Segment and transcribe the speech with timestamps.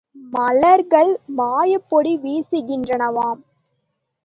[0.31, 3.41] மலர்கள் மாயப் பொடி வீசுகின்றனவாம்.